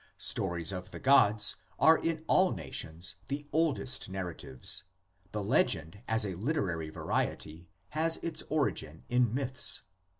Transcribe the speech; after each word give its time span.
Stories 0.17 0.71
of 0.71 0.89
the 0.89 0.99
gods 0.99 1.57
are 1.77 1.95
in 1.99 2.23
all 2.25 2.53
nations 2.53 3.17
the 3.27 3.45
oldest 3.53 4.09
narratives; 4.09 4.83
the 5.31 5.43
legend 5.43 6.01
as 6.07 6.25
a 6.25 6.33
literary 6.33 6.89
variety 6.89 7.69
has 7.89 8.17
its 8.23 8.41
origin 8.49 9.03
in 9.09 9.31
myths. 9.31 9.83